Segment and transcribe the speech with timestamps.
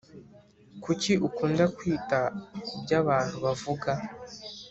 [0.83, 2.19] Kucyi ukunda kwita
[2.67, 3.91] kuby’abantu bavuga